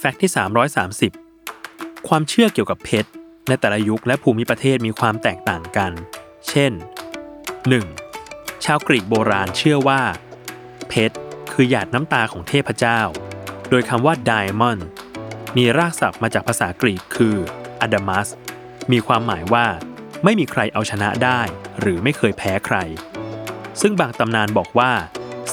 [0.00, 0.32] แฟกต์ที่
[1.38, 3.10] 330 ความเชื่อเกี่ยวกับเพชร
[3.48, 5.92] ในแต่ละยุคและภูมิประเทศมีความแตกต่างกัน
[6.48, 6.72] เช่น
[7.88, 8.64] 1.
[8.64, 10.02] ชาวกรีกโบราณเชื่อว่า
[10.88, 11.16] เพชร
[11.52, 13.00] คือหยาดน้ำตาของเทพเจ้า
[13.70, 14.82] โดยคำว่า diamond
[15.56, 17.36] มีรากศัพท์มาจากภาษากรีกคือ
[17.84, 18.28] adamas
[18.92, 19.66] มีความหมายว่า
[20.24, 21.40] ไม่มีใครเอาชนะได้
[21.80, 22.76] หรือไม่เคยแพ้ใคร
[23.80, 24.92] ซึ่งบางตำนานบอกว่า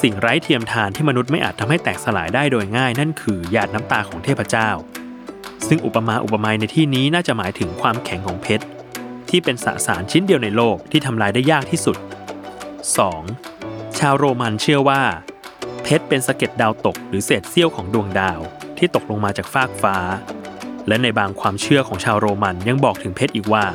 [0.01, 4.69] สิ่งไร้เทียมทานที่มนุษย์ไม่อาจทำให้แตกสลายได้โดยง่าย นั่นคือหยาดน้ำตาของเทพเจ้า
[5.67, 8.65] ซึ่งอุปมาอุปไมยในที่นี้น่าจะหมายถึงความแข็งของเพชร
[9.29, 11.97] ที่เป็นสสารชิ้นเดียวในโลกที่ทำลายได้ยากที่สุด
[13.17, 13.99] 2.
[13.99, 15.01] ชาวโรมันเชื่อว่า
[15.83, 18.39] เพชรเป็นสะเก็ดดาวตกหรือเศษเสี้ยวของดวงดาว
[18.77, 19.97] ที่ตกลงมาจากฟากฟ้า
[20.87, 23.65] และในบางความเชื่อของชาวโรมันยังบอกถึงเพชรอีกว่า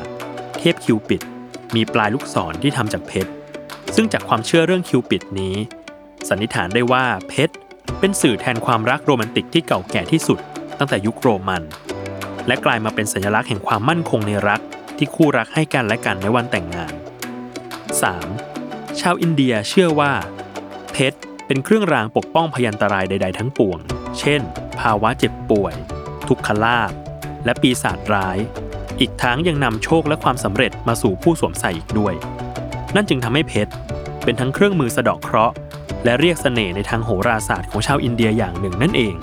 [0.57, 1.21] เทพคิวปิด
[1.75, 3.31] มีปลายลูกศรที่ทำจากเพชร
[3.95, 5.55] ซึ่งจากความเชื่อเรื่องคิวปิดนี้
[6.29, 7.55] สันนิษฐานได้ว่าเพชร
[7.99, 10.39] เป็นสื่อแทนความรักโรแมนติกที่เก่าแก่ที่สุด
[10.79, 11.63] ตั้งแต่ยุคโรมัน
[12.47, 14.61] และกลายมาเป็นสัญลักษณ์แห่งความมั่นคงในรัก
[14.97, 16.93] ที่คู่รักให้กันและกันในวันแต่งงาน
[18.15, 18.99] 3.
[18.99, 20.13] ชาวอินเดียเชื่อว่า
[20.91, 23.79] เพชรเป็นเครื่องรางปกป้องพยันตรายใด ๆ ทั้งปวง
[24.19, 24.41] เช่น
[24.79, 25.73] ภาวะเจ็บป่วย
[26.27, 26.91] ทุกขลาภ
[27.45, 28.37] และปีศาจร้าย
[28.99, 32.13] อีกทั้งยังนำโชคและความสำเร็จมาสู่ผู้สวมใส่อีกด้วย
[32.95, 33.71] นั่นจึงทำให้เพชร
[34.23, 35.55] เป็นทั้งเครื่องมือสะเดาะเคราะห์
[36.05, 39.15] และเรียกเสน่ห์ในทางโหราศาสตร์ของชาวอินเดียอย่างหนึ่งนั่นเอง